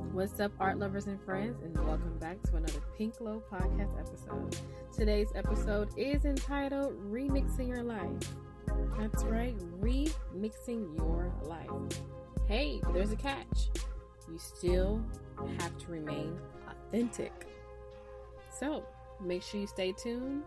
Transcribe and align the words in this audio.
What's 0.00 0.40
up, 0.40 0.50
art 0.58 0.78
lovers 0.78 1.06
and 1.06 1.22
friends, 1.22 1.62
and 1.62 1.72
welcome 1.86 2.18
back 2.18 2.42
to 2.44 2.56
another 2.56 2.80
Pink 2.98 3.18
Glow 3.18 3.40
podcast 3.52 3.96
episode. 3.96 4.56
Today's 4.92 5.28
episode 5.36 5.90
is 5.96 6.24
entitled 6.24 6.94
Remixing 7.12 7.68
Your 7.68 7.84
Life. 7.84 8.10
That's 8.98 9.22
right, 9.22 9.56
remixing 9.80 10.96
your 10.96 11.32
life. 11.42 11.70
Hey, 12.48 12.80
there's 12.92 13.12
a 13.12 13.16
catch. 13.16 13.68
You 14.28 14.38
still 14.38 15.00
have 15.60 15.78
to 15.78 15.86
remain 15.86 16.36
authentic. 16.68 17.46
So, 18.58 18.82
make 19.24 19.42
sure 19.42 19.60
you 19.60 19.68
stay 19.68 19.92
tuned 19.92 20.42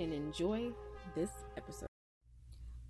and 0.00 0.12
enjoy 0.12 0.72
this. 1.14 1.30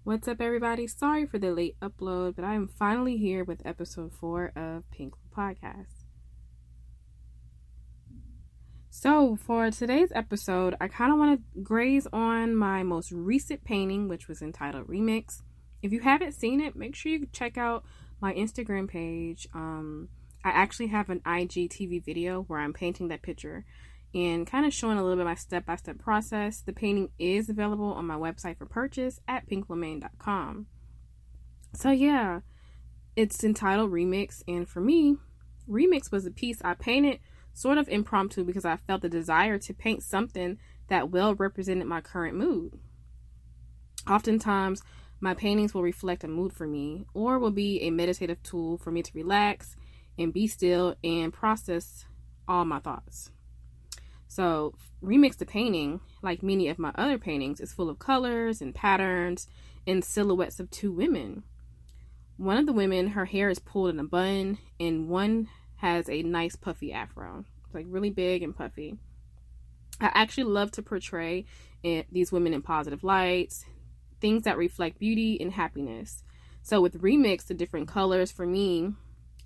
What's 0.08 0.26
up, 0.26 0.40
everybody? 0.40 0.86
Sorry 0.86 1.26
for 1.26 1.38
the 1.38 1.52
late 1.52 1.76
upload, 1.82 2.34
but 2.36 2.42
I 2.42 2.54
am 2.54 2.66
finally 2.66 3.18
here 3.18 3.44
with 3.44 3.60
episode 3.66 4.10
four 4.10 4.52
of 4.56 4.90
Pink 4.90 5.12
Podcast. 5.36 6.06
So, 8.88 9.36
for 9.36 9.70
today's 9.70 10.10
episode, 10.14 10.74
I 10.80 10.88
kind 10.88 11.12
of 11.12 11.18
want 11.18 11.38
to 11.38 11.60
graze 11.60 12.06
on 12.10 12.56
my 12.56 12.82
most 12.82 13.12
recent 13.12 13.64
painting, 13.64 14.08
which 14.08 14.28
was 14.28 14.40
entitled 14.40 14.88
Remix. 14.88 15.42
If 15.82 15.92
you 15.92 16.00
haven't 16.00 16.32
seen 16.32 16.62
it, 16.62 16.74
make 16.74 16.96
sure 16.96 17.12
you 17.12 17.26
check 17.30 17.58
out 17.58 17.84
my 18.18 18.32
Instagram 18.32 18.88
page. 18.88 19.46
Um, 19.52 20.08
I 20.42 20.52
actually 20.52 20.86
have 20.86 21.10
an 21.10 21.20
IGTV 21.26 22.02
video 22.02 22.44
where 22.44 22.60
I'm 22.60 22.72
painting 22.72 23.08
that 23.08 23.20
picture 23.20 23.66
and 24.14 24.46
kind 24.46 24.64
of 24.64 24.72
showing 24.72 24.98
a 24.98 25.02
little 25.02 25.16
bit 25.16 25.22
of 25.22 25.28
my 25.28 25.34
step 25.34 25.66
by 25.66 25.76
step 25.76 25.98
process. 25.98 26.60
The 26.60 26.72
painting 26.72 27.10
is 27.18 27.48
available 27.48 27.92
on 27.92 28.06
my 28.06 28.16
website 28.16 28.56
for 28.56 28.66
purchase 28.66 29.20
at 29.28 29.48
pinklamaine.com. 29.48 30.66
So, 31.74 31.90
yeah, 31.90 32.40
it's 33.16 33.44
entitled 33.44 33.92
Remix, 33.92 34.42
and 34.48 34.68
for 34.68 34.80
me, 34.80 35.16
Remix 35.68 36.10
was 36.10 36.24
a 36.24 36.30
piece 36.30 36.62
I 36.64 36.74
painted 36.74 37.20
sort 37.52 37.76
of 37.76 37.88
impromptu 37.88 38.44
because 38.44 38.64
I 38.64 38.76
felt 38.76 39.02
the 39.02 39.08
desire 39.08 39.58
to 39.58 39.74
paint 39.74 40.02
something 40.02 40.58
that 40.88 41.10
well 41.10 41.34
represented 41.34 41.86
my 41.86 42.00
current 42.00 42.36
mood. 42.36 42.78
Oftentimes, 44.08 44.82
my 45.20 45.34
paintings 45.34 45.74
will 45.74 45.82
reflect 45.82 46.24
a 46.24 46.28
mood 46.28 46.52
for 46.52 46.66
me 46.66 47.04
or 47.12 47.38
will 47.38 47.50
be 47.50 47.82
a 47.82 47.90
meditative 47.90 48.42
tool 48.42 48.78
for 48.78 48.90
me 48.90 49.02
to 49.02 49.10
relax 49.14 49.76
and 50.16 50.32
be 50.32 50.46
still 50.46 50.94
and 51.02 51.32
process 51.32 52.06
all 52.46 52.64
my 52.64 52.78
thoughts. 52.78 53.30
So, 54.28 54.74
Remix 55.02 55.38
the 55.38 55.46
painting, 55.46 56.00
like 56.22 56.42
many 56.42 56.68
of 56.68 56.78
my 56.78 56.92
other 56.94 57.18
paintings, 57.18 57.60
is 57.60 57.72
full 57.72 57.88
of 57.88 57.98
colors 57.98 58.60
and 58.60 58.74
patterns 58.74 59.48
and 59.86 60.04
silhouettes 60.04 60.60
of 60.60 60.70
two 60.70 60.92
women. 60.92 61.44
One 62.36 62.58
of 62.58 62.66
the 62.66 62.72
women, 62.72 63.08
her 63.08 63.24
hair 63.24 63.48
is 63.48 63.58
pulled 63.58 63.90
in 63.90 63.98
a 63.98 64.04
bun, 64.04 64.58
and 64.78 65.08
one 65.08 65.48
has 65.76 66.08
a 66.10 66.22
nice 66.22 66.56
puffy 66.56 66.92
afro, 66.92 67.44
it's 67.64 67.74
like 67.74 67.86
really 67.88 68.10
big 68.10 68.42
and 68.42 68.54
puffy. 68.54 68.98
I 70.00 70.10
actually 70.14 70.44
love 70.44 70.70
to 70.72 70.82
portray 70.82 71.46
it, 71.82 72.06
these 72.12 72.30
women 72.30 72.52
in 72.52 72.62
positive 72.62 73.02
lights, 73.02 73.64
things 74.20 74.44
that 74.44 74.58
reflect 74.58 74.98
beauty 74.98 75.40
and 75.40 75.52
happiness. 75.52 76.22
So, 76.62 76.82
with 76.82 77.00
Remix, 77.00 77.46
the 77.46 77.54
different 77.54 77.88
colors 77.88 78.30
for 78.30 78.46
me 78.46 78.92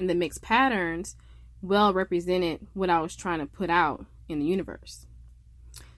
and 0.01 0.11
the 0.11 0.15
mixed 0.15 0.43
patterns 0.43 1.15
well 1.63 1.95
represented 1.95 2.67
what 2.75 2.91
I 2.91 3.01
was 3.01 3.15
trying 3.15 3.39
to 3.39 3.47
put 3.47 3.71
out 3.71 4.07
in 4.29 4.39
the 4.39 4.47
universe. 4.47 5.07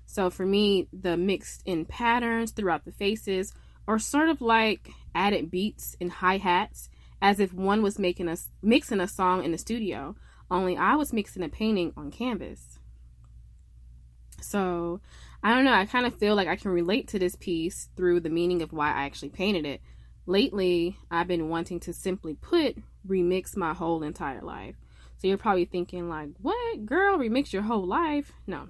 So 0.06 0.30
for 0.30 0.46
me, 0.46 0.88
the 0.92 1.16
mixed 1.16 1.62
in 1.64 1.84
patterns 1.84 2.52
throughout 2.52 2.84
the 2.84 2.92
faces 2.92 3.52
are 3.88 3.98
sort 3.98 4.28
of 4.28 4.40
like 4.40 4.90
added 5.14 5.50
beats 5.50 5.96
and 6.00 6.10
hi 6.10 6.38
hats, 6.38 6.88
as 7.20 7.40
if 7.40 7.52
one 7.52 7.82
was 7.82 7.98
making 7.98 8.28
us 8.28 8.48
mixing 8.62 9.00
a 9.00 9.08
song 9.08 9.44
in 9.44 9.52
the 9.52 9.58
studio, 9.58 10.14
only 10.50 10.76
I 10.76 10.96
was 10.96 11.12
mixing 11.12 11.42
a 11.42 11.48
painting 11.48 11.92
on 11.96 12.10
canvas. 12.10 12.78
So 14.40 15.00
I 15.42 15.54
don't 15.54 15.64
know, 15.64 15.72
I 15.72 15.86
kind 15.86 16.06
of 16.06 16.18
feel 16.18 16.34
like 16.34 16.48
I 16.48 16.56
can 16.56 16.70
relate 16.70 17.08
to 17.08 17.18
this 17.18 17.36
piece 17.36 17.88
through 17.96 18.20
the 18.20 18.30
meaning 18.30 18.62
of 18.62 18.72
why 18.72 18.88
I 18.88 19.04
actually 19.04 19.30
painted 19.30 19.66
it. 19.66 19.80
Lately, 20.26 20.96
I've 21.10 21.28
been 21.28 21.48
wanting 21.48 21.80
to 21.80 21.92
simply 21.92 22.34
put 22.34 22.76
remix 23.06 23.56
my 23.56 23.74
whole 23.74 24.02
entire 24.02 24.42
life. 24.42 24.76
So 25.24 25.28
you're 25.28 25.38
probably 25.38 25.64
thinking, 25.64 26.10
like, 26.10 26.28
what? 26.42 26.84
Girl, 26.84 27.16
remix 27.16 27.50
your 27.50 27.62
whole 27.62 27.86
life? 27.86 28.30
No. 28.46 28.68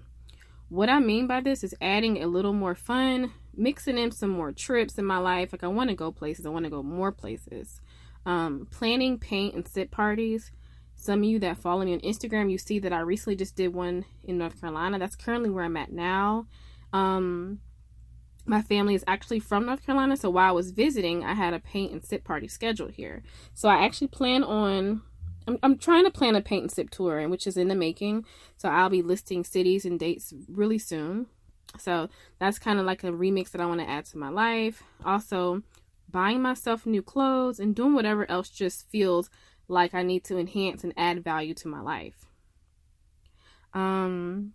What 0.68 0.88
I 0.88 1.00
mean 1.00 1.26
by 1.26 1.40
this 1.40 1.64
is 1.64 1.74
adding 1.80 2.22
a 2.22 2.28
little 2.28 2.52
more 2.52 2.76
fun, 2.76 3.32
mixing 3.56 3.98
in 3.98 4.12
some 4.12 4.30
more 4.30 4.52
trips 4.52 4.96
in 4.96 5.04
my 5.04 5.18
life. 5.18 5.50
Like, 5.50 5.64
I 5.64 5.66
want 5.66 5.90
to 5.90 5.96
go 5.96 6.12
places, 6.12 6.46
I 6.46 6.50
want 6.50 6.64
to 6.64 6.70
go 6.70 6.80
more 6.80 7.10
places. 7.10 7.80
Um, 8.24 8.68
planning 8.70 9.18
paint 9.18 9.56
and 9.56 9.66
sip 9.66 9.90
parties. 9.90 10.52
Some 10.94 11.24
of 11.24 11.24
you 11.24 11.40
that 11.40 11.58
follow 11.58 11.84
me 11.84 11.92
on 11.92 11.98
Instagram, 12.02 12.52
you 12.52 12.58
see 12.58 12.78
that 12.78 12.92
I 12.92 13.00
recently 13.00 13.34
just 13.34 13.56
did 13.56 13.74
one 13.74 14.04
in 14.22 14.38
North 14.38 14.60
Carolina. 14.60 15.00
That's 15.00 15.16
currently 15.16 15.50
where 15.50 15.64
I'm 15.64 15.76
at 15.76 15.90
now. 15.90 16.46
Um, 16.92 17.58
my 18.46 18.62
family 18.62 18.94
is 18.94 19.02
actually 19.08 19.40
from 19.40 19.66
North 19.66 19.84
Carolina, 19.84 20.16
so 20.16 20.30
while 20.30 20.50
I 20.50 20.52
was 20.52 20.70
visiting, 20.70 21.24
I 21.24 21.34
had 21.34 21.52
a 21.52 21.58
paint 21.58 21.90
and 21.90 22.04
sip 22.04 22.22
party 22.22 22.46
scheduled 22.46 22.92
here. 22.92 23.24
So 23.54 23.68
I 23.68 23.84
actually 23.84 24.06
plan 24.06 24.44
on 24.44 25.02
I'm, 25.46 25.58
I'm 25.62 25.78
trying 25.78 26.04
to 26.04 26.10
plan 26.10 26.36
a 26.36 26.40
paint 26.40 26.62
and 26.62 26.72
sip 26.72 26.90
tour, 26.90 27.18
and 27.18 27.30
which 27.30 27.46
is 27.46 27.56
in 27.56 27.68
the 27.68 27.74
making. 27.74 28.24
So 28.56 28.68
I'll 28.68 28.90
be 28.90 29.02
listing 29.02 29.44
cities 29.44 29.84
and 29.84 29.98
dates 29.98 30.32
really 30.48 30.78
soon. 30.78 31.26
So 31.78 32.08
that's 32.38 32.58
kind 32.58 32.78
of 32.78 32.86
like 32.86 33.04
a 33.04 33.08
remix 33.10 33.50
that 33.50 33.60
I 33.60 33.66
want 33.66 33.80
to 33.80 33.88
add 33.88 34.06
to 34.06 34.18
my 34.18 34.28
life. 34.28 34.82
Also, 35.04 35.62
buying 36.10 36.40
myself 36.40 36.86
new 36.86 37.02
clothes 37.02 37.58
and 37.58 37.74
doing 37.74 37.94
whatever 37.94 38.30
else 38.30 38.48
just 38.48 38.88
feels 38.90 39.28
like 39.66 39.94
I 39.94 40.02
need 40.02 40.24
to 40.24 40.38
enhance 40.38 40.84
and 40.84 40.92
add 40.96 41.24
value 41.24 41.54
to 41.54 41.68
my 41.68 41.80
life. 41.80 42.26
Um, 43.72 44.52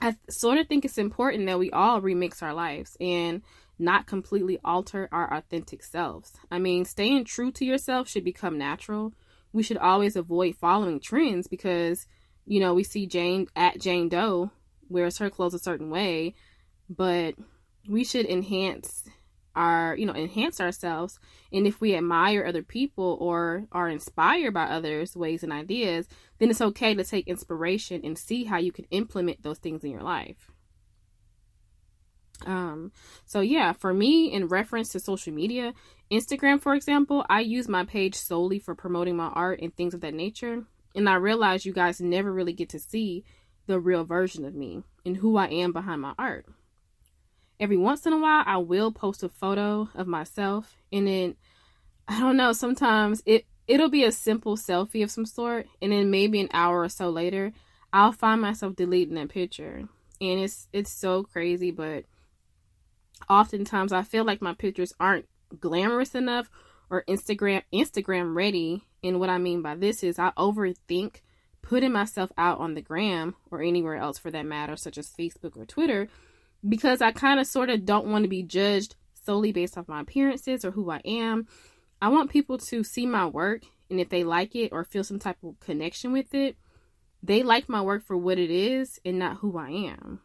I 0.00 0.16
sort 0.28 0.58
of 0.58 0.68
think 0.68 0.84
it's 0.84 0.98
important 0.98 1.46
that 1.46 1.58
we 1.58 1.70
all 1.70 2.00
remix 2.02 2.42
our 2.42 2.52
lives 2.52 2.96
and 3.00 3.42
not 3.78 4.06
completely 4.06 4.58
alter 4.64 5.08
our 5.10 5.32
authentic 5.32 5.82
selves. 5.82 6.32
I 6.50 6.58
mean, 6.58 6.84
staying 6.84 7.24
true 7.24 7.50
to 7.52 7.64
yourself 7.64 8.08
should 8.08 8.24
become 8.24 8.58
natural 8.58 9.14
we 9.52 9.62
should 9.62 9.76
always 9.76 10.16
avoid 10.16 10.56
following 10.56 11.00
trends 11.00 11.46
because 11.46 12.06
you 12.44 12.60
know 12.60 12.74
we 12.74 12.84
see 12.84 13.06
Jane 13.06 13.46
at 13.56 13.80
Jane 13.80 14.08
Doe 14.08 14.50
wears 14.88 15.18
her 15.18 15.30
clothes 15.30 15.54
a 15.54 15.58
certain 15.58 15.90
way, 15.90 16.34
but 16.88 17.34
we 17.88 18.04
should 18.04 18.26
enhance 18.26 19.04
our 19.54 19.96
you 19.96 20.06
know 20.06 20.14
enhance 20.14 20.60
ourselves. 20.60 21.18
And 21.52 21.66
if 21.66 21.80
we 21.80 21.94
admire 21.94 22.44
other 22.44 22.62
people 22.62 23.16
or 23.20 23.66
are 23.72 23.88
inspired 23.88 24.54
by 24.54 24.64
others 24.64 25.16
ways 25.16 25.42
and 25.42 25.52
ideas 25.52 26.08
then 26.38 26.50
it's 26.50 26.60
okay 26.60 26.94
to 26.94 27.04
take 27.04 27.26
inspiration 27.26 28.00
and 28.04 28.16
see 28.16 28.44
how 28.44 28.58
you 28.58 28.72
can 28.72 28.84
implement 28.90 29.42
those 29.42 29.58
things 29.58 29.82
in 29.82 29.90
your 29.90 30.02
life 30.02 30.52
um, 32.46 32.92
so 33.26 33.40
yeah, 33.40 33.72
for 33.72 33.92
me, 33.92 34.32
in 34.32 34.48
reference 34.48 34.90
to 34.90 35.00
social 35.00 35.32
media, 35.32 35.74
Instagram, 36.10 36.60
for 36.60 36.74
example, 36.74 37.24
I 37.28 37.40
use 37.40 37.68
my 37.68 37.84
page 37.84 38.14
solely 38.14 38.58
for 38.58 38.74
promoting 38.74 39.16
my 39.16 39.28
art 39.28 39.60
and 39.60 39.74
things 39.74 39.94
of 39.94 40.00
that 40.02 40.14
nature. 40.14 40.64
And 40.94 41.08
I 41.08 41.14
realize 41.14 41.66
you 41.66 41.72
guys 41.72 42.00
never 42.00 42.32
really 42.32 42.52
get 42.52 42.70
to 42.70 42.78
see 42.78 43.24
the 43.66 43.78
real 43.78 44.04
version 44.04 44.44
of 44.44 44.54
me 44.54 44.82
and 45.04 45.16
who 45.16 45.36
I 45.36 45.46
am 45.48 45.72
behind 45.72 46.00
my 46.00 46.14
art. 46.18 46.46
Every 47.60 47.76
once 47.76 48.06
in 48.06 48.12
a 48.12 48.18
while, 48.18 48.44
I 48.46 48.58
will 48.58 48.92
post 48.92 49.22
a 49.22 49.28
photo 49.28 49.88
of 49.94 50.06
myself, 50.06 50.76
and 50.92 51.06
then 51.06 51.34
I 52.06 52.20
don't 52.20 52.36
know. 52.36 52.52
Sometimes 52.52 53.22
it 53.26 53.46
it'll 53.66 53.90
be 53.90 54.04
a 54.04 54.12
simple 54.12 54.56
selfie 54.56 55.02
of 55.02 55.10
some 55.10 55.26
sort, 55.26 55.66
and 55.82 55.92
then 55.92 56.10
maybe 56.10 56.40
an 56.40 56.48
hour 56.52 56.82
or 56.82 56.88
so 56.88 57.10
later, 57.10 57.52
I'll 57.92 58.12
find 58.12 58.40
myself 58.40 58.76
deleting 58.76 59.16
that 59.16 59.28
picture, 59.28 59.82
and 60.20 60.40
it's 60.40 60.68
it's 60.72 60.92
so 60.92 61.24
crazy, 61.24 61.72
but 61.72 62.04
oftentimes 63.28 63.92
I 63.92 64.02
feel 64.02 64.24
like 64.24 64.42
my 64.42 64.54
pictures 64.54 64.92
aren't 64.98 65.26
glamorous 65.60 66.14
enough 66.14 66.50
or 66.90 67.04
Instagram 67.08 67.62
Instagram 67.72 68.34
ready. 68.34 68.84
And 69.02 69.20
what 69.20 69.30
I 69.30 69.38
mean 69.38 69.62
by 69.62 69.74
this 69.74 70.02
is 70.02 70.18
I 70.18 70.30
overthink 70.36 71.20
putting 71.62 71.92
myself 71.92 72.30
out 72.38 72.58
on 72.58 72.74
the 72.74 72.82
gram 72.82 73.34
or 73.50 73.62
anywhere 73.62 73.96
else 73.96 74.18
for 74.18 74.30
that 74.30 74.46
matter, 74.46 74.76
such 74.76 74.98
as 74.98 75.12
Facebook 75.18 75.56
or 75.56 75.66
Twitter, 75.66 76.08
because 76.66 77.02
I 77.02 77.12
kind 77.12 77.38
of 77.40 77.46
sort 77.46 77.70
of 77.70 77.84
don't 77.84 78.06
want 78.06 78.24
to 78.24 78.28
be 78.28 78.42
judged 78.42 78.96
solely 79.12 79.52
based 79.52 79.76
off 79.76 79.88
my 79.88 80.00
appearances 80.00 80.64
or 80.64 80.70
who 80.70 80.90
I 80.90 81.00
am. 81.04 81.46
I 82.00 82.08
want 82.08 82.30
people 82.30 82.58
to 82.58 82.82
see 82.82 83.06
my 83.06 83.26
work 83.26 83.62
and 83.90 84.00
if 84.00 84.08
they 84.08 84.24
like 84.24 84.54
it 84.54 84.72
or 84.72 84.84
feel 84.84 85.04
some 85.04 85.18
type 85.18 85.38
of 85.42 85.58
connection 85.60 86.12
with 86.12 86.34
it, 86.34 86.56
they 87.22 87.42
like 87.42 87.68
my 87.68 87.80
work 87.80 88.04
for 88.04 88.16
what 88.16 88.38
it 88.38 88.50
is 88.50 89.00
and 89.04 89.18
not 89.18 89.38
who 89.38 89.58
I 89.58 89.70
am. 89.70 90.20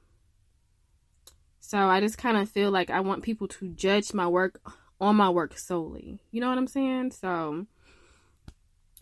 So 1.65 1.77
I 1.77 2.01
just 2.01 2.17
kind 2.17 2.35
of 2.35 2.49
feel 2.49 2.71
like 2.71 2.89
I 2.89 2.99
want 2.99 3.23
people 3.23 3.47
to 3.47 3.69
judge 3.69 4.13
my 4.13 4.27
work 4.27 4.59
on 4.99 5.15
my 5.15 5.29
work 5.29 5.57
solely. 5.57 6.19
You 6.29 6.41
know 6.41 6.49
what 6.49 6.57
I'm 6.57 6.67
saying? 6.67 7.11
So, 7.11 7.67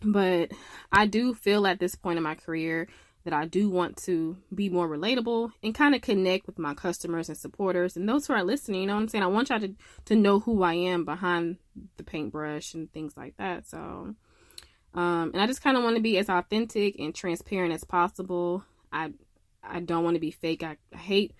but 0.00 0.52
I 0.92 1.06
do 1.06 1.34
feel 1.34 1.66
at 1.66 1.80
this 1.80 1.96
point 1.96 2.18
in 2.18 2.22
my 2.22 2.36
career 2.36 2.86
that 3.24 3.32
I 3.32 3.46
do 3.46 3.68
want 3.68 3.96
to 4.04 4.36
be 4.54 4.68
more 4.68 4.88
relatable 4.88 5.50
and 5.64 5.74
kind 5.74 5.94
of 5.96 6.02
connect 6.02 6.46
with 6.46 6.56
my 6.56 6.72
customers 6.72 7.28
and 7.28 7.36
supporters 7.36 7.96
and 7.96 8.08
those 8.08 8.28
who 8.28 8.32
are 8.32 8.44
listening. 8.44 8.82
You 8.82 8.86
know 8.86 8.94
what 8.94 9.02
I'm 9.02 9.08
saying? 9.08 9.24
I 9.24 9.26
want 9.26 9.50
y'all 9.50 9.58
to, 9.58 9.74
to 10.04 10.14
know 10.14 10.38
who 10.38 10.62
I 10.62 10.74
am 10.74 11.04
behind 11.04 11.58
the 11.96 12.04
paintbrush 12.04 12.74
and 12.74 12.92
things 12.92 13.16
like 13.16 13.36
that. 13.38 13.68
So, 13.68 14.14
Um, 14.94 15.30
and 15.32 15.40
I 15.42 15.46
just 15.46 15.62
kind 15.62 15.76
of 15.76 15.82
want 15.82 15.96
to 15.96 16.02
be 16.02 16.16
as 16.18 16.28
authentic 16.28 16.98
and 16.98 17.14
transparent 17.14 17.74
as 17.74 17.82
possible. 17.84 18.64
I 18.92 19.12
I 19.64 19.80
don't 19.80 20.04
want 20.04 20.14
to 20.14 20.20
be 20.20 20.32
fake. 20.32 20.62
I, 20.62 20.76
I 20.92 20.96
hate 20.96 21.32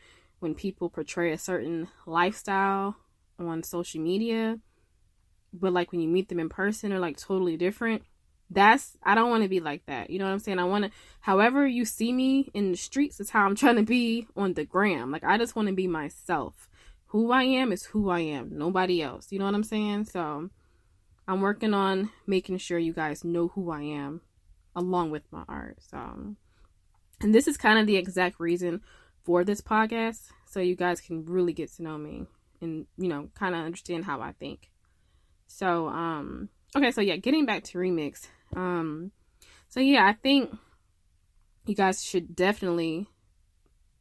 when 0.43 0.55
people 0.57 0.91
portray 0.91 1.33
a 1.33 1.39
certain 1.39 1.87
lifestyle 2.05 2.97
on 3.39 3.63
social 3.63 4.01
media, 4.01 4.59
but 5.53 5.73
like 5.73 5.93
when 5.93 6.01
you 6.01 6.09
meet 6.09 6.29
them 6.29 6.41
in 6.41 6.49
person, 6.49 6.93
are 6.93 6.99
like 6.99 7.17
totally 7.17 7.57
different. 7.57 8.03
That's 8.51 8.99
I 9.05 9.15
don't 9.15 9.31
want 9.31 9.45
to 9.45 9.49
be 9.49 9.61
like 9.61 9.87
that. 9.87 10.11
You 10.11 10.19
know 10.19 10.25
what 10.25 10.33
I'm 10.33 10.41
saying? 10.41 10.59
I 10.59 10.65
want 10.65 10.85
to, 10.85 10.91
however 11.21 11.65
you 11.65 11.85
see 11.85 12.13
me 12.13 12.51
in 12.55 12.73
the 12.73 12.77
streets, 12.77 13.21
is 13.21 13.31
how 13.31 13.47
I'm 13.47 13.55
trying 13.55 13.77
to 13.77 13.85
be 13.85 14.27
on 14.37 14.55
the 14.55 14.65
gram. 14.65 15.13
Like 15.13 15.23
I 15.23 15.39
just 15.39 15.55
want 15.55 15.69
to 15.69 15.75
be 15.75 15.87
myself. 15.87 16.69
Who 17.07 17.31
I 17.31 17.45
am 17.45 17.71
is 17.71 17.85
who 17.85 18.11
I 18.11 18.21
am. 18.21 18.59
Nobody 18.59 19.01
else. 19.01 19.31
You 19.31 19.39
know 19.39 19.45
what 19.45 19.55
I'm 19.55 19.63
saying? 19.63 20.07
So 20.07 20.51
I'm 21.29 21.41
working 21.41 21.73
on 21.73 22.11
making 22.27 22.59
sure 22.59 22.79
you 22.79 22.93
guys 22.93 23.23
know 23.23 23.49
who 23.49 23.71
I 23.71 23.83
am 23.83 24.23
along 24.75 25.13
with 25.13 25.23
my 25.31 25.45
art. 25.49 25.79
So, 25.89 26.35
and 27.21 27.33
this 27.33 27.47
is 27.47 27.57
kind 27.57 27.79
of 27.79 27.87
the 27.87 27.97
exact 27.97 28.41
reason 28.41 28.81
for 29.25 29.45
this 29.45 29.61
podcast. 29.61 30.29
So 30.47 30.61
you 30.61 30.77
guys 30.77 31.01
can 31.01 31.25
really 31.25 31.53
get 31.53 31.73
to 31.75 31.83
know 31.83 31.99
me 31.99 32.27
and, 32.61 32.87
you 32.97 33.09
know, 33.09 33.29
kind 33.35 33.55
of 33.55 33.65
understand 33.65 34.05
how 34.05 34.21
I 34.21 34.33
think. 34.33 34.71
So, 35.47 35.89
um, 35.89 36.49
okay. 36.77 36.91
So 36.91 37.01
yeah, 37.01 37.17
getting 37.17 37.47
back 37.47 37.65
to 37.65 37.79
remix. 37.79 38.29
Um, 38.55 39.13
so 39.69 39.81
yeah, 39.81 40.07
I 40.07 40.13
think 40.13 40.57
you 41.67 41.75
guys 41.75 42.05
should 42.05 42.35
definitely 42.35 43.09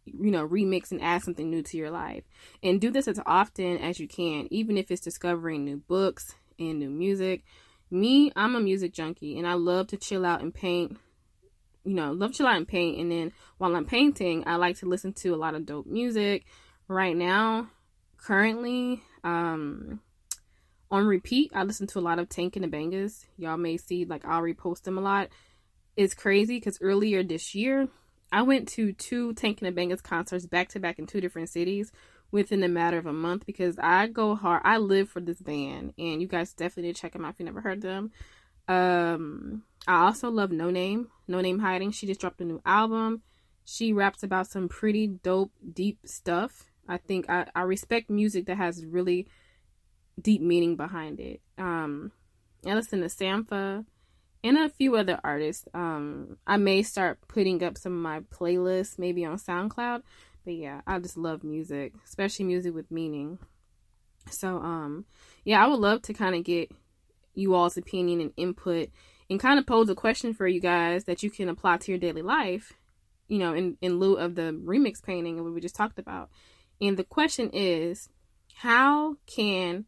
you 0.03 0.31
know 0.31 0.47
remix 0.47 0.91
and 0.91 1.01
add 1.01 1.21
something 1.21 1.51
new 1.51 1.61
to 1.61 1.77
your 1.77 1.91
life 1.91 2.23
and 2.63 2.81
do 2.81 2.89
this 2.89 3.07
as 3.07 3.19
often 3.27 3.77
as 3.77 3.99
you 3.99 4.07
can 4.07 4.47
even 4.49 4.75
if 4.75 4.89
it's 4.89 4.99
discovering 4.99 5.63
new 5.63 5.77
books 5.77 6.33
and 6.61 6.79
new 6.79 6.89
music. 6.89 7.43
Me, 7.89 8.31
I'm 8.35 8.55
a 8.55 8.59
music 8.61 8.93
junkie 8.93 9.37
and 9.37 9.45
I 9.45 9.53
love 9.53 9.87
to 9.87 9.97
chill 9.97 10.25
out 10.25 10.41
and 10.41 10.53
paint. 10.53 10.97
You 11.83 11.95
know, 11.95 12.11
love 12.11 12.33
chill 12.33 12.47
out 12.47 12.57
and 12.57 12.67
paint. 12.67 12.99
And 12.99 13.11
then 13.11 13.31
while 13.57 13.75
I'm 13.75 13.85
painting, 13.85 14.43
I 14.45 14.55
like 14.55 14.77
to 14.79 14.85
listen 14.85 15.13
to 15.13 15.33
a 15.33 15.37
lot 15.37 15.55
of 15.55 15.65
dope 15.65 15.87
music. 15.87 16.45
Right 16.87 17.15
now, 17.15 17.69
currently, 18.17 19.01
um, 19.23 20.01
on 20.91 21.05
repeat, 21.05 21.51
I 21.55 21.63
listen 21.63 21.87
to 21.87 21.99
a 21.99 22.01
lot 22.01 22.19
of 22.19 22.29
Tank 22.29 22.55
and 22.55 22.65
the 22.65 22.67
Bangas. 22.67 23.25
Y'all 23.37 23.57
may 23.57 23.77
see, 23.77 24.05
like, 24.05 24.25
I'll 24.25 24.41
repost 24.41 24.83
them 24.83 24.97
a 24.97 25.01
lot. 25.01 25.29
It's 25.95 26.13
crazy 26.13 26.57
because 26.57 26.77
earlier 26.81 27.23
this 27.23 27.55
year, 27.55 27.87
I 28.31 28.43
went 28.43 28.67
to 28.69 28.93
two 28.93 29.33
Tank 29.33 29.61
and 29.61 29.75
the 29.75 29.81
Bangas 29.81 30.03
concerts 30.03 30.45
back 30.45 30.69
to 30.69 30.79
back 30.79 30.99
in 30.99 31.07
two 31.07 31.21
different 31.21 31.49
cities 31.49 31.91
within 32.31 32.63
a 32.63 32.67
matter 32.67 32.97
of 32.97 33.05
a 33.05 33.13
month 33.13 33.45
because 33.45 33.77
I 33.79 34.07
go 34.07 34.35
hard. 34.35 34.61
I 34.63 34.77
live 34.77 35.09
for 35.09 35.19
this 35.19 35.41
band, 35.41 35.93
and 35.97 36.21
you 36.21 36.27
guys 36.27 36.53
definitely 36.53 36.93
check 36.93 37.13
them 37.13 37.25
out 37.25 37.33
if 37.33 37.39
you 37.39 37.45
never 37.45 37.61
heard 37.61 37.81
them. 37.81 38.11
Um, 38.67 39.63
I 39.87 40.05
also 40.05 40.29
love 40.29 40.51
Noname, 40.51 41.07
Noname 41.31 41.61
Hiding. 41.61 41.91
She 41.91 42.07
just 42.07 42.19
dropped 42.19 42.41
a 42.41 42.45
new 42.45 42.61
album. 42.65 43.21
She 43.65 43.93
raps 43.93 44.23
about 44.23 44.47
some 44.47 44.67
pretty 44.67 45.07
dope, 45.07 45.51
deep 45.73 45.99
stuff. 46.05 46.65
I 46.87 46.97
think 46.97 47.29
I, 47.29 47.45
I 47.55 47.61
respect 47.61 48.09
music 48.09 48.45
that 48.47 48.57
has 48.57 48.85
really 48.85 49.27
deep 50.21 50.41
meaning 50.41 50.75
behind 50.75 51.19
it. 51.19 51.41
Um, 51.57 52.11
I 52.65 52.73
listen 52.73 53.01
to 53.01 53.07
Sampha 53.07 53.85
and 54.43 54.57
a 54.57 54.69
few 54.69 54.95
other 54.95 55.19
artists. 55.23 55.67
Um, 55.73 56.37
I 56.45 56.57
may 56.57 56.83
start 56.83 57.19
putting 57.27 57.63
up 57.63 57.77
some 57.77 57.93
of 57.93 57.99
my 57.99 58.21
playlists 58.21 58.99
maybe 58.99 59.23
on 59.25 59.37
SoundCloud 59.37 60.01
but 60.43 60.55
yeah, 60.55 60.81
I 60.87 60.99
just 60.99 61.17
love 61.17 61.43
music, 61.43 61.93
especially 62.05 62.45
music 62.45 62.73
with 62.73 62.89
meaning. 62.91 63.39
So 64.29 64.57
um 64.57 65.05
yeah, 65.43 65.63
I 65.63 65.67
would 65.67 65.79
love 65.79 66.01
to 66.03 66.13
kind 66.13 66.35
of 66.35 66.43
get 66.43 66.71
you 67.33 67.55
all's 67.55 67.77
opinion 67.77 68.21
and 68.21 68.33
input 68.37 68.89
and 69.31 69.39
kind 69.39 69.57
of 69.57 69.65
pose 69.65 69.87
a 69.87 69.95
question 69.95 70.33
for 70.33 70.45
you 70.45 70.59
guys 70.59 71.05
that 71.05 71.23
you 71.23 71.31
can 71.31 71.47
apply 71.47 71.77
to 71.77 71.91
your 71.91 71.97
daily 71.97 72.21
life, 72.21 72.73
you 73.29 73.39
know, 73.39 73.53
in 73.53 73.77
in 73.81 73.97
lieu 73.97 74.15
of 74.15 74.35
the 74.35 74.51
remix 74.65 75.01
painting 75.01 75.37
and 75.37 75.45
what 75.45 75.53
we 75.53 75.61
just 75.61 75.73
talked 75.73 75.97
about. 75.97 76.29
And 76.81 76.97
the 76.97 77.05
question 77.05 77.49
is, 77.53 78.09
how 78.55 79.15
can 79.27 79.85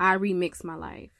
I 0.00 0.16
remix 0.16 0.64
my 0.64 0.76
life? 0.76 1.10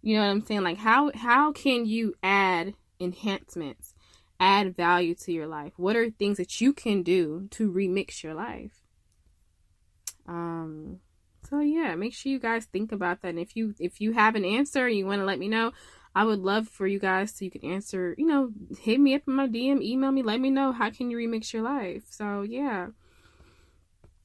You 0.00 0.16
know 0.16 0.22
what 0.22 0.30
I'm 0.30 0.40
saying? 0.40 0.62
Like 0.62 0.78
how 0.78 1.10
how 1.14 1.52
can 1.52 1.84
you 1.84 2.14
add 2.22 2.72
enhancements 2.98 3.92
add 4.40 4.74
value 4.74 5.14
to 5.16 5.32
your 5.32 5.46
life? 5.46 5.74
What 5.76 5.96
are 5.96 6.08
things 6.08 6.38
that 6.38 6.62
you 6.62 6.72
can 6.72 7.02
do 7.02 7.48
to 7.50 7.70
remix 7.70 8.22
your 8.22 8.32
life? 8.32 8.80
Um 10.26 11.00
so 11.50 11.60
yeah, 11.60 11.94
make 11.94 12.14
sure 12.14 12.32
you 12.32 12.38
guys 12.38 12.64
think 12.64 12.90
about 12.90 13.20
that. 13.20 13.28
And 13.28 13.38
if 13.38 13.54
you 13.54 13.74
if 13.78 14.00
you 14.00 14.12
have 14.12 14.34
an 14.34 14.46
answer 14.46 14.88
you 14.88 15.04
want 15.04 15.20
to 15.20 15.26
let 15.26 15.38
me 15.38 15.48
know, 15.48 15.72
I 16.16 16.24
would 16.24 16.40
love 16.40 16.68
for 16.68 16.86
you 16.88 16.98
guys 16.98 17.32
so 17.32 17.44
you 17.44 17.50
can 17.50 17.64
answer, 17.64 18.14
you 18.18 18.26
know, 18.26 18.50
hit 18.80 18.98
me 18.98 19.14
up 19.14 19.22
in 19.28 19.34
my 19.34 19.46
DM, 19.46 19.82
email 19.82 20.10
me, 20.10 20.22
let 20.22 20.40
me 20.40 20.50
know 20.50 20.72
how 20.72 20.90
can 20.90 21.10
you 21.10 21.18
remix 21.18 21.52
your 21.52 21.62
life. 21.62 22.02
So 22.10 22.42
yeah. 22.42 22.88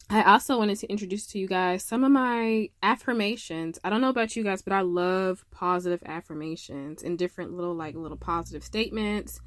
I 0.10 0.24
also 0.24 0.58
wanted 0.58 0.78
to 0.80 0.88
introduce 0.88 1.26
to 1.28 1.40
you 1.40 1.48
guys 1.48 1.84
some 1.84 2.04
of 2.04 2.12
my 2.12 2.70
affirmations. 2.84 3.80
I 3.84 3.90
don't 3.90 4.02
know 4.02 4.10
about 4.10 4.36
you 4.36 4.44
guys, 4.44 4.62
but 4.62 4.74
I 4.74 4.82
love 4.82 5.46
positive 5.52 6.02
affirmations 6.06 7.04
and 7.04 7.18
different 7.18 7.54
little 7.54 7.76
like 7.76 7.96
little 7.96 8.18
positive 8.18 8.64
statements 8.64 9.40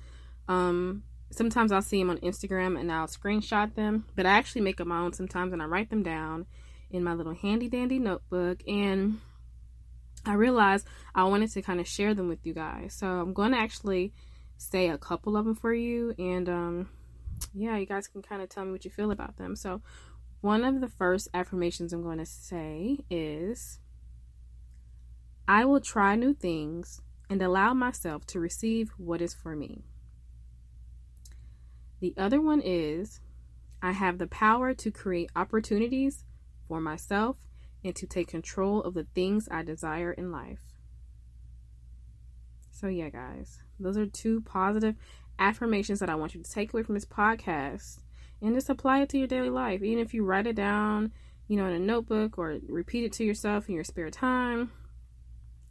um, 0.48 1.04
sometimes 1.30 1.72
I'll 1.72 1.82
see 1.82 1.98
them 1.98 2.10
on 2.10 2.18
Instagram 2.18 2.78
and 2.78 2.90
I'll 2.92 3.06
screenshot 3.06 3.74
them, 3.74 4.06
but 4.14 4.26
I 4.26 4.30
actually 4.30 4.62
make 4.62 4.76
them 4.76 4.88
my 4.88 4.98
own 4.98 5.12
sometimes 5.12 5.52
and 5.52 5.62
I 5.62 5.66
write 5.66 5.90
them 5.90 6.02
down 6.02 6.46
in 6.90 7.02
my 7.02 7.14
little 7.14 7.34
handy 7.34 7.68
dandy 7.68 7.98
notebook. 7.98 8.62
And 8.68 9.20
I 10.26 10.34
realized 10.34 10.86
I 11.14 11.24
wanted 11.24 11.50
to 11.52 11.62
kind 11.62 11.80
of 11.80 11.88
share 11.88 12.14
them 12.14 12.28
with 12.28 12.44
you 12.44 12.54
guys. 12.54 12.94
So 12.94 13.06
I'm 13.06 13.32
going 13.32 13.52
to 13.52 13.58
actually 13.58 14.12
say 14.56 14.88
a 14.88 14.98
couple 14.98 15.36
of 15.36 15.44
them 15.44 15.54
for 15.54 15.74
you. 15.74 16.14
And 16.18 16.48
um, 16.48 16.88
yeah, 17.52 17.76
you 17.76 17.86
guys 17.86 18.08
can 18.08 18.22
kind 18.22 18.42
of 18.42 18.48
tell 18.48 18.64
me 18.64 18.72
what 18.72 18.84
you 18.84 18.90
feel 18.90 19.10
about 19.10 19.36
them. 19.36 19.56
So 19.56 19.82
one 20.40 20.64
of 20.64 20.80
the 20.80 20.88
first 20.88 21.28
affirmations 21.34 21.92
I'm 21.92 22.02
going 22.02 22.18
to 22.18 22.26
say 22.26 22.98
is 23.10 23.80
I 25.46 25.64
will 25.64 25.80
try 25.80 26.16
new 26.16 26.32
things 26.32 27.00
and 27.28 27.42
allow 27.42 27.74
myself 27.74 28.26
to 28.26 28.40
receive 28.40 28.90
what 28.96 29.20
is 29.20 29.34
for 29.34 29.54
me. 29.56 29.84
The 32.00 32.14
other 32.16 32.40
one 32.40 32.60
is 32.62 33.20
I 33.82 33.92
have 33.92 34.18
the 34.18 34.26
power 34.26 34.74
to 34.74 34.90
create 34.90 35.30
opportunities 35.36 36.24
for 36.68 36.80
myself 36.80 37.36
and 37.84 37.94
to 37.94 38.06
take 38.06 38.28
control 38.28 38.82
of 38.82 38.94
the 38.94 39.04
things 39.04 39.48
I 39.50 39.62
desire 39.62 40.12
in 40.12 40.32
life. 40.32 40.74
So, 42.70 42.88
yeah, 42.88 43.10
guys, 43.10 43.60
those 43.78 43.96
are 43.96 44.06
two 44.06 44.40
positive 44.40 44.96
affirmations 45.38 46.00
that 46.00 46.10
I 46.10 46.14
want 46.14 46.34
you 46.34 46.42
to 46.42 46.50
take 46.50 46.72
away 46.72 46.82
from 46.82 46.94
this 46.94 47.04
podcast 47.04 48.00
and 48.40 48.54
just 48.54 48.70
apply 48.70 49.02
it 49.02 49.08
to 49.10 49.18
your 49.18 49.26
daily 49.26 49.50
life. 49.50 49.82
Even 49.82 50.02
if 50.02 50.14
you 50.14 50.24
write 50.24 50.46
it 50.46 50.56
down, 50.56 51.12
you 51.46 51.56
know, 51.56 51.66
in 51.66 51.72
a 51.72 51.78
notebook 51.78 52.38
or 52.38 52.58
repeat 52.68 53.04
it 53.04 53.12
to 53.14 53.24
yourself 53.24 53.68
in 53.68 53.74
your 53.74 53.84
spare 53.84 54.10
time. 54.10 54.72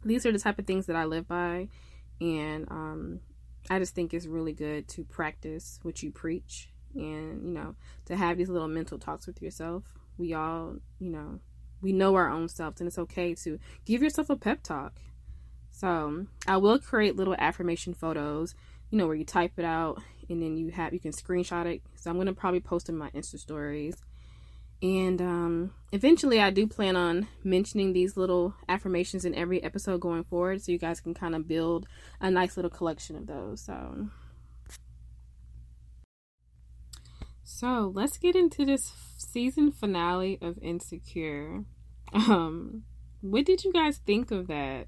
These 0.04 0.24
are 0.24 0.32
the 0.32 0.38
type 0.38 0.58
of 0.58 0.66
things 0.66 0.86
that 0.86 0.96
I 0.96 1.04
live 1.04 1.26
by. 1.26 1.68
And 2.20 2.70
um, 2.70 3.20
I 3.68 3.78
just 3.78 3.94
think 3.94 4.14
it's 4.14 4.26
really 4.26 4.52
good 4.52 4.88
to 4.88 5.04
practice 5.04 5.80
what 5.82 6.02
you 6.02 6.10
preach 6.10 6.70
and, 6.94 7.44
you 7.44 7.52
know, 7.52 7.74
to 8.06 8.16
have 8.16 8.38
these 8.38 8.48
little 8.48 8.68
mental 8.68 8.98
talks 8.98 9.26
with 9.26 9.42
yourself. 9.42 9.84
We 10.16 10.34
all, 10.34 10.76
you 11.00 11.10
know, 11.10 11.40
we 11.84 11.92
know 11.92 12.14
our 12.16 12.28
own 12.28 12.48
selves 12.48 12.80
and 12.80 12.88
it's 12.88 12.98
okay 12.98 13.34
to 13.34 13.60
give 13.84 14.02
yourself 14.02 14.30
a 14.30 14.36
pep 14.36 14.62
talk. 14.62 14.94
So, 15.70 16.26
I 16.46 16.56
will 16.56 16.78
create 16.78 17.16
little 17.16 17.36
affirmation 17.38 17.94
photos, 17.94 18.54
you 18.90 18.98
know, 18.98 19.06
where 19.06 19.16
you 19.16 19.24
type 19.24 19.52
it 19.56 19.64
out 19.64 20.02
and 20.28 20.42
then 20.42 20.56
you 20.56 20.70
have 20.70 20.92
you 20.92 21.00
can 21.00 21.12
screenshot 21.12 21.66
it. 21.66 21.82
So, 21.94 22.10
I'm 22.10 22.16
going 22.16 22.26
to 22.26 22.32
probably 22.32 22.60
post 22.60 22.88
in 22.88 22.96
my 22.96 23.10
Insta 23.10 23.38
stories 23.38 23.96
and 24.84 25.22
um, 25.22 25.70
eventually, 25.92 26.40
I 26.42 26.50
do 26.50 26.66
plan 26.66 26.94
on 26.94 27.26
mentioning 27.42 27.94
these 27.94 28.18
little 28.18 28.54
affirmations 28.68 29.24
in 29.24 29.34
every 29.34 29.62
episode 29.62 30.00
going 30.02 30.24
forward 30.24 30.60
so 30.60 30.72
you 30.72 30.78
guys 30.78 31.00
can 31.00 31.14
kind 31.14 31.34
of 31.34 31.48
build 31.48 31.86
a 32.20 32.30
nice 32.30 32.56
little 32.56 32.70
collection 32.70 33.16
of 33.16 33.26
those. 33.26 33.62
So, 33.62 34.08
so 37.44 37.90
let's 37.94 38.18
get 38.18 38.36
into 38.36 38.66
this 38.66 38.92
season 39.16 39.72
finale 39.72 40.38
of 40.42 40.58
Insecure. 40.60 41.64
Um, 42.14 42.84
what 43.20 43.44
did 43.44 43.64
you 43.64 43.72
guys 43.72 43.98
think 43.98 44.30
of 44.30 44.46
that 44.46 44.86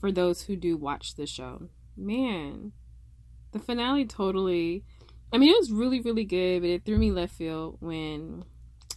for 0.00 0.10
those 0.10 0.42
who 0.42 0.56
do 0.56 0.76
watch 0.76 1.14
the 1.14 1.26
show? 1.26 1.68
Man, 1.96 2.72
the 3.52 3.58
finale 3.58 4.04
totally. 4.04 4.84
I 5.32 5.38
mean, 5.38 5.50
it 5.50 5.58
was 5.58 5.70
really, 5.70 6.00
really 6.00 6.24
good, 6.24 6.62
but 6.62 6.70
it 6.70 6.84
threw 6.84 6.98
me 6.98 7.10
left 7.10 7.34
field 7.34 7.76
when 7.80 8.44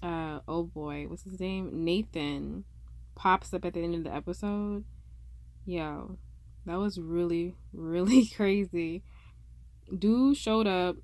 uh 0.02 0.40
oh 0.48 0.64
boy, 0.64 1.06
what's 1.08 1.24
his 1.24 1.40
name? 1.40 1.86
Nathan 1.86 2.66
pops 3.16 3.54
up 3.54 3.66
at 3.66 3.74
the 3.74 3.82
end 3.82 3.96
of 3.96 4.04
the 4.04 4.14
episode. 4.14 4.84
Yo, 5.66 6.18
that 6.66 6.80
was 6.80 7.00
really, 7.00 7.56
really 7.74 8.26
crazy. 8.36 9.04
Dude 9.98 10.38
showed 10.38 10.68
up 10.68 10.98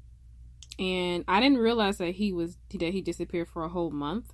and 0.80 1.24
I 1.28 1.40
didn't 1.40 1.60
realize 1.60 1.98
that 2.00 2.16
he 2.16 2.34
was 2.34 2.58
that 2.74 2.94
he 2.94 3.02
disappeared 3.02 3.48
for 3.48 3.64
a 3.64 3.70
whole 3.70 3.92
month. 3.92 4.34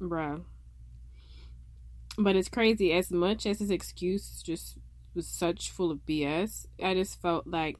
Bruh. 0.00 0.44
But 2.18 2.36
it's 2.36 2.48
crazy. 2.48 2.92
As 2.92 3.10
much 3.10 3.46
as 3.46 3.58
his 3.58 3.70
excuse 3.70 4.42
just 4.42 4.78
was 5.16 5.26
such 5.26 5.70
full 5.70 5.90
of 5.90 6.06
BS. 6.06 6.66
I 6.80 6.94
just 6.94 7.20
felt 7.20 7.46
like 7.46 7.76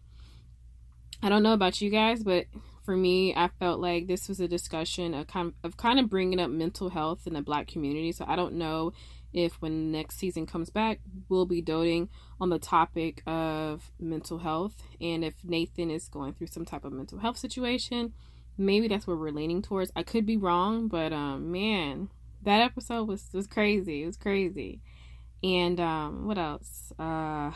I 1.22 1.28
don't 1.28 1.42
know 1.42 1.52
about 1.52 1.80
you 1.80 1.90
guys, 1.90 2.24
but 2.24 2.46
for 2.84 2.96
me, 2.96 3.34
I 3.34 3.48
felt 3.60 3.80
like 3.80 4.06
this 4.06 4.28
was 4.28 4.40
a 4.40 4.48
discussion 4.48 5.14
of 5.14 5.26
kind 5.26 5.48
of, 5.48 5.72
of 5.72 5.76
kind 5.76 6.00
of 6.00 6.08
bringing 6.08 6.40
up 6.40 6.50
mental 6.50 6.88
health 6.88 7.26
in 7.26 7.34
the 7.34 7.42
black 7.42 7.68
community. 7.68 8.12
So 8.12 8.24
I 8.26 8.36
don't 8.36 8.54
know 8.54 8.92
if 9.32 9.60
when 9.60 9.92
next 9.92 10.16
season 10.16 10.46
comes 10.46 10.70
back, 10.70 11.00
we'll 11.28 11.46
be 11.46 11.60
doting 11.60 12.08
on 12.40 12.48
the 12.48 12.58
topic 12.58 13.22
of 13.26 13.90
mental 14.00 14.38
health 14.38 14.82
and 15.00 15.24
if 15.24 15.34
Nathan 15.44 15.90
is 15.90 16.08
going 16.08 16.32
through 16.32 16.46
some 16.46 16.64
type 16.64 16.84
of 16.84 16.92
mental 16.92 17.18
health 17.18 17.36
situation, 17.36 18.14
maybe 18.56 18.88
that's 18.88 19.06
where 19.06 19.16
we're 19.16 19.30
leaning 19.30 19.62
towards. 19.62 19.92
I 19.94 20.04
could 20.04 20.24
be 20.24 20.36
wrong, 20.36 20.88
but 20.88 21.12
um 21.12 21.50
man, 21.52 22.08
that 22.46 22.60
episode 22.60 23.08
was 23.08 23.28
was 23.34 23.46
crazy. 23.46 24.04
It 24.04 24.06
was 24.06 24.16
crazy. 24.16 24.80
And 25.42 25.78
um 25.78 26.26
what 26.26 26.38
else? 26.38 26.92
Uh 26.98 27.50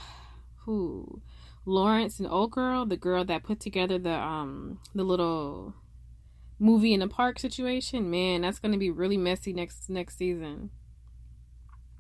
who 0.65 1.23
Lawrence 1.65 2.19
and 2.19 2.29
old 2.29 2.51
girl, 2.51 2.85
the 2.85 2.97
girl 2.97 3.25
that 3.25 3.45
put 3.45 3.61
together 3.61 3.99
the 3.99 4.13
um 4.13 4.81
the 4.95 5.05
little 5.05 5.75
movie 6.59 6.93
in 6.93 7.01
the 7.01 7.09
park 7.09 7.39
situation, 7.39 8.11
man, 8.11 8.43
that's 8.43 8.59
going 8.59 8.73
to 8.73 8.79
be 8.79 8.91
really 8.91 9.17
messy 9.17 9.53
next 9.53 9.89
next 9.89 10.19
season. 10.19 10.71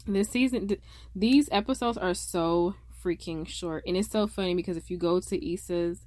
This 0.06 0.28
season 0.28 0.68
th- 0.68 0.80
these 1.14 1.49
episodes 1.52 1.97
are 1.97 2.14
so 2.14 2.75
freaking 3.02 3.49
short 3.49 3.85
and 3.87 3.97
it's 3.97 4.11
so 4.11 4.26
funny 4.26 4.54
because 4.54 4.76
if 4.76 4.90
you 4.90 4.99
go 4.99 5.20
to 5.20 5.52
Issa's 5.52 6.06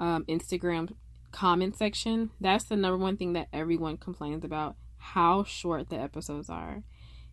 um, 0.00 0.24
Instagram 0.24 0.92
comment 1.32 1.76
section, 1.76 2.30
that's 2.40 2.64
the 2.64 2.76
number 2.76 2.96
one 2.96 3.16
thing 3.16 3.34
that 3.34 3.48
everyone 3.52 3.98
complains 3.98 4.42
about 4.42 4.76
how 5.04 5.44
short 5.44 5.90
the 5.90 5.96
episodes 5.96 6.48
are. 6.48 6.82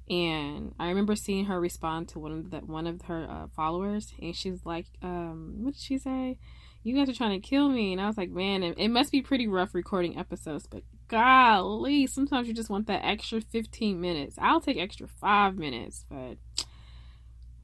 And 0.10 0.76
I 0.78 0.90
remember 0.90 1.16
seeing 1.16 1.46
her 1.46 1.60
respond 1.60 2.10
to 2.10 2.20
one 2.20 2.32
of 2.34 2.52
the 2.52 2.58
one 2.58 2.86
of 2.86 3.04
her 3.04 3.26
uh, 3.30 3.48
followers, 3.56 4.14
and 4.22 4.36
she's 4.36 4.66
like, 4.66 4.88
um, 5.02 5.56
"What 5.60 5.76
did 5.76 5.82
she 5.82 5.98
say? 5.98 6.38
You 6.84 6.96
guys 6.96 7.08
are 7.08 7.14
trying 7.18 7.40
to 7.40 7.48
kill 7.48 7.70
me." 7.70 7.94
And 7.94 8.02
I 8.02 8.08
was 8.08 8.18
like, 8.18 8.30
"Man, 8.30 8.62
it, 8.62 8.78
it 8.78 8.90
must 8.90 9.12
be 9.12 9.22
pretty 9.22 9.48
rough 9.48 9.74
recording 9.74 10.20
episodes, 10.20 10.68
but 10.68 10.84
golly, 11.08 12.08
sometimes 12.08 12.48
you 12.48 12.54
just 12.54 12.70
want 12.70 12.88
that 12.88 13.06
extra 13.06 13.40
fifteen 13.40 14.02
minutes. 14.02 14.36
I'll 14.38 14.60
take 14.60 14.78
extra 14.78 15.08
five 15.08 15.56
minutes, 15.56 16.06
but 16.10 16.38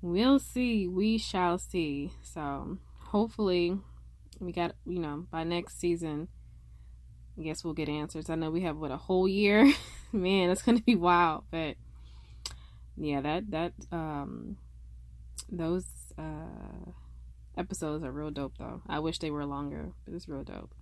we'll 0.01 0.39
see. 0.39 0.87
We 0.87 1.17
shall 1.17 1.57
see. 1.57 2.13
So 2.21 2.77
hopefully, 3.07 3.77
we 4.39 4.53
got 4.53 4.73
you 4.85 4.99
know 4.99 5.25
by 5.29 5.43
next 5.43 5.79
season." 5.79 6.29
I 7.39 7.43
guess 7.43 7.63
we'll 7.63 7.75
get 7.75 7.87
answers. 7.87 8.29
I 8.29 8.35
know 8.35 8.49
we 8.49 8.61
have 8.61 8.77
what 8.77 8.89
a 8.89 8.97
whole 8.97 9.27
year. 9.27 9.71
Man, 10.13 10.49
it's 10.49 10.61
gonna 10.61 10.81
be 10.81 10.95
wild, 10.95 11.43
but 11.51 11.75
yeah, 12.95 13.21
that 13.21 13.51
that 13.51 13.73
um 13.91 14.57
those 15.51 15.85
uh 16.17 16.91
episodes 17.57 18.03
are 18.03 18.11
real 18.11 18.31
dope 18.31 18.57
though. 18.57 18.81
I 18.87 18.99
wish 18.99 19.19
they 19.19 19.31
were 19.31 19.45
longer, 19.45 19.91
but 20.05 20.13
it's 20.13 20.27
real 20.27 20.43
dope. 20.43 20.73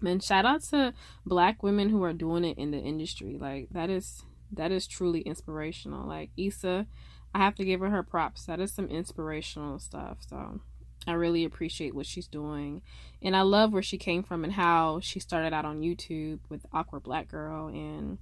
Man, 0.00 0.20
shout 0.20 0.44
out 0.44 0.62
to 0.64 0.92
black 1.24 1.62
women 1.62 1.88
who 1.88 2.02
are 2.04 2.12
doing 2.12 2.44
it 2.44 2.58
in 2.58 2.70
the 2.70 2.78
industry. 2.78 3.36
Like 3.40 3.68
that 3.70 3.90
is 3.90 4.22
that 4.52 4.70
is 4.70 4.86
truly 4.86 5.20
inspirational. 5.20 6.06
Like 6.06 6.30
Issa, 6.36 6.86
I 7.34 7.38
have 7.38 7.54
to 7.56 7.64
give 7.64 7.80
her 7.80 7.90
her 7.90 8.02
props. 8.02 8.46
That 8.46 8.60
is 8.60 8.72
some 8.72 8.88
inspirational 8.88 9.78
stuff. 9.78 10.18
So 10.20 10.60
I 11.06 11.12
really 11.12 11.44
appreciate 11.44 11.94
what 11.94 12.06
she's 12.06 12.26
doing. 12.26 12.82
And 13.22 13.36
I 13.36 13.42
love 13.42 13.72
where 13.72 13.82
she 13.82 13.98
came 13.98 14.22
from 14.22 14.44
and 14.44 14.52
how 14.52 15.00
she 15.00 15.20
started 15.20 15.52
out 15.52 15.64
on 15.64 15.82
YouTube 15.82 16.40
with 16.48 16.66
Awkward 16.72 17.02
Black 17.02 17.28
Girl 17.28 17.68
and 17.68 18.18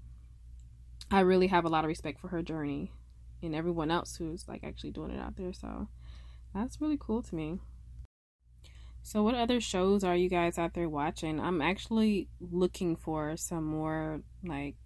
I 1.10 1.20
really 1.20 1.48
have 1.48 1.64
a 1.64 1.68
lot 1.68 1.84
of 1.84 1.88
respect 1.88 2.20
for 2.20 2.28
her 2.28 2.42
journey 2.42 2.90
and 3.42 3.54
everyone 3.54 3.90
else 3.90 4.16
who's 4.16 4.48
like 4.48 4.64
actually 4.64 4.92
doing 4.92 5.10
it 5.10 5.20
out 5.20 5.36
there. 5.36 5.52
So 5.52 5.88
that's 6.54 6.80
really 6.80 6.98
cool 6.98 7.22
to 7.22 7.34
me. 7.34 7.58
So, 9.04 9.22
what 9.22 9.34
other 9.34 9.60
shows 9.60 10.04
are 10.04 10.16
you 10.16 10.28
guys 10.28 10.58
out 10.58 10.74
there 10.74 10.88
watching? 10.88 11.40
I'm 11.40 11.60
actually 11.60 12.28
looking 12.40 12.94
for 12.94 13.36
some 13.36 13.64
more 13.64 14.22
like 14.44 14.76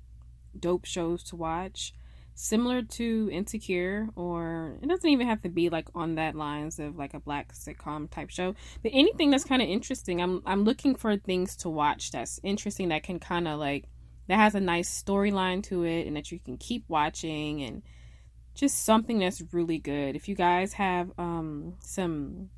dope 0.59 0.87
shows 0.87 1.23
to 1.25 1.37
watch, 1.37 1.93
similar 2.37 2.83
to 2.83 3.31
Insecure, 3.33 4.09
or 4.14 4.78
it 4.83 4.88
doesn't 4.88 5.09
even 5.09 5.26
have 5.26 5.43
to 5.43 5.49
be 5.49 5.71
like 5.71 5.88
on 5.95 6.16
that 6.16 6.37
lines 6.37 6.78
of 6.78 6.97
like 6.97 7.14
a 7.14 7.21
black 7.21 7.52
sitcom 7.55 8.09
type 8.11 8.31
show, 8.31 8.55
but 8.83 8.93
anything 8.95 9.31
that's 9.31 9.45
kind 9.45 9.62
of 9.62 9.69
interesting. 9.69 10.21
I'm 10.21 10.43
I'm 10.47 10.62
looking 10.62 10.95
for 10.95 11.16
things 11.16 11.57
to 11.57 11.69
watch 11.69 12.12
that's 12.12 12.38
interesting 12.45 12.90
that 12.90 13.02
can 13.02 13.19
kind 13.19 13.49
of 13.49 13.59
like 13.59 13.88
that 14.28 14.37
has 14.37 14.55
a 14.55 14.61
nice 14.61 15.02
storyline 15.02 15.62
to 15.64 15.85
it 15.85 16.07
and 16.07 16.16
that 16.16 16.31
you 16.31 16.38
can 16.38 16.59
keep 16.59 16.85
watching 16.88 17.62
and 17.62 17.83
just 18.55 18.85
something 18.85 19.19
that's 19.19 19.43
really 19.52 19.78
good. 19.78 20.14
If 20.14 20.28
you 20.28 20.35
guys 20.35 20.75
have 20.75 21.11
um, 21.19 21.75
some 21.81 22.50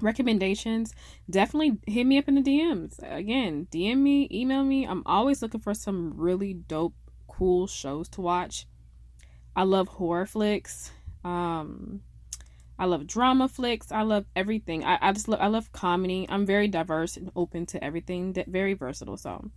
recommendations, 0.00 0.94
definitely 1.28 1.78
hit 1.86 2.04
me 2.04 2.18
up 2.18 2.28
in 2.28 2.36
the 2.36 2.42
DMs. 2.42 2.98
Again, 3.02 3.66
DM 3.72 3.98
me, 3.98 4.28
email 4.30 4.62
me. 4.62 4.86
I'm 4.86 5.02
always 5.04 5.42
looking 5.42 5.60
for 5.60 5.74
some 5.74 6.14
really 6.16 6.54
dope, 6.54 6.94
cool 7.28 7.66
shows 7.66 8.08
to 8.10 8.20
watch. 8.20 8.66
I 9.56 9.62
love 9.62 9.88
horror 9.88 10.26
flicks. 10.26 10.92
Um, 11.24 12.02
I 12.78 12.84
love 12.84 13.06
drama 13.06 13.48
flicks. 13.48 13.90
I 13.90 14.02
love 14.02 14.26
everything. 14.36 14.84
I, 14.84 14.98
I 15.00 15.12
just 15.12 15.28
love, 15.28 15.40
I 15.40 15.46
love 15.46 15.72
comedy. 15.72 16.26
I'm 16.28 16.44
very 16.44 16.68
diverse 16.68 17.16
and 17.16 17.32
open 17.34 17.64
to 17.66 17.82
everything. 17.82 18.34
That 18.34 18.48
very 18.48 18.74
versatile. 18.74 19.16
So 19.16 19.50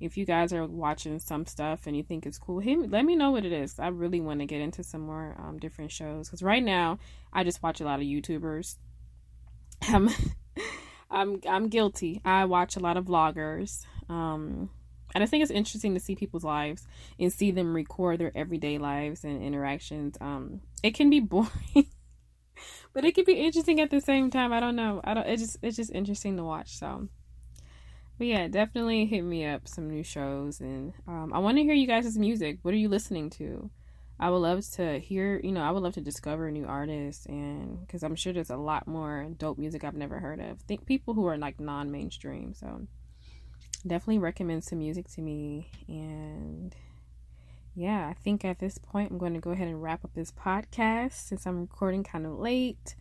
if 0.00 0.16
you 0.16 0.26
guys 0.26 0.52
are 0.52 0.66
watching 0.66 1.20
some 1.20 1.46
stuff 1.46 1.86
and 1.86 1.96
you 1.96 2.02
think 2.02 2.26
it's 2.26 2.36
cool, 2.36 2.58
hey, 2.58 2.76
let 2.76 3.04
me 3.04 3.14
know 3.14 3.30
what 3.30 3.44
it 3.44 3.52
is. 3.52 3.78
I 3.78 3.88
really 3.88 4.20
want 4.20 4.40
to 4.40 4.46
get 4.46 4.60
into 4.60 4.82
some 4.82 5.02
more 5.02 5.36
um, 5.38 5.60
different 5.60 5.92
shows 5.92 6.28
because 6.28 6.42
right 6.42 6.62
now 6.62 6.98
I 7.32 7.44
just 7.44 7.62
watch 7.62 7.80
a 7.80 7.84
lot 7.84 8.00
of 8.00 8.06
YouTubers. 8.06 8.76
I'm, 9.82 10.10
I'm, 11.08 11.40
I'm 11.48 11.68
guilty. 11.68 12.20
I 12.24 12.46
watch 12.46 12.74
a 12.74 12.80
lot 12.80 12.96
of 12.96 13.04
vloggers. 13.04 13.86
Um, 14.08 14.70
and 15.14 15.22
I 15.22 15.26
think 15.26 15.42
it's 15.42 15.50
interesting 15.50 15.94
to 15.94 16.00
see 16.00 16.14
people's 16.14 16.44
lives 16.44 16.86
and 17.18 17.32
see 17.32 17.50
them 17.50 17.74
record 17.74 18.18
their 18.20 18.32
everyday 18.36 18.78
lives 18.78 19.24
and 19.24 19.42
interactions. 19.42 20.16
Um, 20.20 20.60
it 20.82 20.94
can 20.94 21.10
be 21.10 21.20
boring, 21.20 21.50
but 22.92 23.04
it 23.04 23.14
can 23.14 23.24
be 23.24 23.34
interesting 23.34 23.80
at 23.80 23.90
the 23.90 24.00
same 24.00 24.30
time. 24.30 24.52
I 24.52 24.60
don't 24.60 24.76
know. 24.76 25.00
I 25.04 25.14
don't. 25.14 25.26
It's 25.26 25.42
just 25.42 25.56
it's 25.62 25.76
just 25.76 25.92
interesting 25.92 26.36
to 26.36 26.44
watch. 26.44 26.78
So 26.78 27.08
but 28.18 28.26
yeah, 28.26 28.46
definitely 28.48 29.06
hit 29.06 29.22
me 29.22 29.46
up 29.46 29.66
some 29.66 29.90
new 29.90 30.04
shows, 30.04 30.60
and 30.60 30.92
um, 31.08 31.32
I 31.32 31.40
want 31.40 31.56
to 31.56 31.64
hear 31.64 31.74
you 31.74 31.86
guys' 31.86 32.16
music. 32.16 32.58
What 32.62 32.72
are 32.72 32.76
you 32.76 32.88
listening 32.88 33.30
to? 33.30 33.70
I 34.20 34.30
would 34.30 34.36
love 34.38 34.64
to 34.74 35.00
hear, 35.00 35.40
you 35.42 35.50
know, 35.50 35.62
I 35.62 35.72
would 35.72 35.82
love 35.82 35.94
to 35.94 36.00
discover 36.00 36.48
new 36.50 36.64
artists, 36.64 37.26
and 37.26 37.80
because 37.80 38.04
I'm 38.04 38.14
sure 38.14 38.32
there's 38.32 38.50
a 38.50 38.56
lot 38.56 38.86
more 38.86 39.26
dope 39.38 39.58
music 39.58 39.82
I've 39.82 39.96
never 39.96 40.20
heard 40.20 40.40
of. 40.40 40.60
Think 40.60 40.86
people 40.86 41.14
who 41.14 41.26
are 41.26 41.36
like 41.36 41.58
non-mainstream, 41.58 42.54
so 42.54 42.86
definitely 43.86 44.18
recommend 44.18 44.64
some 44.64 44.78
music 44.78 45.08
to 45.12 45.20
me. 45.20 45.70
And 45.88 46.74
yeah, 47.74 48.08
I 48.08 48.14
think 48.14 48.44
at 48.44 48.58
this 48.58 48.78
point 48.78 49.10
I'm 49.10 49.18
going 49.18 49.34
to 49.34 49.40
go 49.40 49.50
ahead 49.50 49.68
and 49.68 49.82
wrap 49.82 50.04
up 50.04 50.14
this 50.14 50.32
podcast 50.32 51.12
since 51.12 51.46
I'm 51.46 51.60
recording 51.60 52.04
kind 52.04 52.26
of 52.26 52.38
late. 52.38 52.94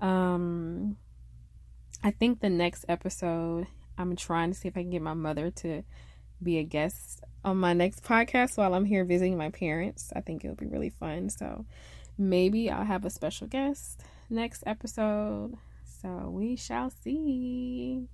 Um, 0.00 0.96
I 2.02 2.10
think 2.10 2.40
the 2.40 2.50
next 2.50 2.84
episode 2.88 3.66
I'm 3.98 4.16
trying 4.16 4.52
to 4.52 4.58
see 4.58 4.68
if 4.68 4.76
I 4.76 4.82
can 4.82 4.90
get 4.90 5.02
my 5.02 5.14
mother 5.14 5.50
to 5.50 5.82
be 6.42 6.58
a 6.58 6.64
guest 6.64 7.22
on 7.44 7.58
my 7.58 7.72
next 7.72 8.02
podcast 8.02 8.56
while 8.56 8.74
I'm 8.74 8.84
here 8.84 9.04
visiting 9.04 9.36
my 9.36 9.50
parents. 9.50 10.12
I 10.14 10.20
think 10.20 10.44
it'll 10.44 10.56
be 10.56 10.66
really 10.66 10.90
fun. 10.90 11.28
So 11.28 11.66
maybe 12.18 12.70
I'll 12.70 12.84
have 12.84 13.04
a 13.04 13.10
special 13.10 13.46
guest 13.46 14.02
next 14.30 14.64
episode. 14.66 15.56
So 15.84 16.30
we 16.30 16.56
shall 16.56 16.90
see. 16.90 18.08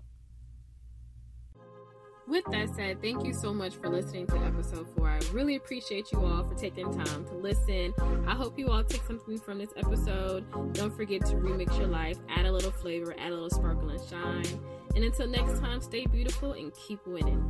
With 2.28 2.44
that 2.50 2.68
said, 2.76 3.00
thank 3.00 3.24
you 3.24 3.32
so 3.32 3.54
much 3.54 3.76
for 3.76 3.88
listening 3.88 4.26
to 4.26 4.36
episode 4.44 4.86
four. 4.94 5.08
I 5.08 5.18
really 5.32 5.56
appreciate 5.56 6.12
you 6.12 6.22
all 6.22 6.44
for 6.44 6.54
taking 6.54 6.92
time 6.92 7.24
to 7.24 7.34
listen. 7.34 7.94
I 8.26 8.34
hope 8.34 8.58
you 8.58 8.68
all 8.68 8.84
took 8.84 9.02
something 9.06 9.38
from 9.38 9.56
this 9.56 9.70
episode. 9.78 10.44
Don't 10.74 10.94
forget 10.94 11.24
to 11.26 11.36
remix 11.36 11.78
your 11.78 11.88
life, 11.88 12.18
add 12.28 12.44
a 12.44 12.52
little 12.52 12.70
flavor, 12.70 13.14
add 13.18 13.30
a 13.30 13.34
little 13.34 13.48
sparkle 13.48 13.88
and 13.88 14.00
shine. 14.10 14.60
And 14.94 15.04
until 15.04 15.26
next 15.26 15.58
time, 15.60 15.80
stay 15.80 16.04
beautiful 16.04 16.52
and 16.52 16.70
keep 16.74 17.00
winning. 17.06 17.42